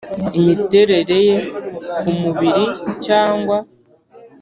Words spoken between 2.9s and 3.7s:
cyangwa